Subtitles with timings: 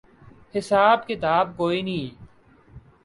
[0.55, 2.09] حساب کتاب کوئی نہیں۔